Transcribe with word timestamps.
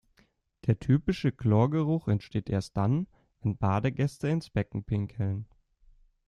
Der 0.65 0.79
typische 0.79 1.31
Chlorgeruch 1.31 2.07
entsteht 2.07 2.49
erst 2.49 2.75
dann, 2.75 3.05
wenn 3.41 3.55
Badegäste 3.55 4.27
ins 4.29 4.49
Becken 4.49 4.83
pinkeln. 4.83 5.45